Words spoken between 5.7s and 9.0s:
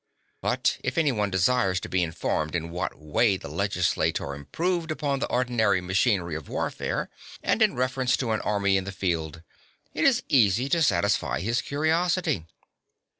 machinery of warfare and in reference to an army in the